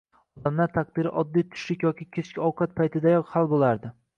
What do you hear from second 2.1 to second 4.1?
kechki ovqat paytidayoq hal bo’lardi.